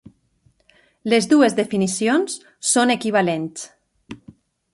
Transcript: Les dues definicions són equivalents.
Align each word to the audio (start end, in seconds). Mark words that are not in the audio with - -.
Les 1.13 1.27
dues 1.33 1.55
definicions 1.59 2.39
són 2.71 2.95
equivalents. 2.95 3.69